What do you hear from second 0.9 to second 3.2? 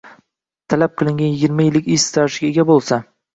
qilingan yigirma yillik ish stajiga ega bo‘lsa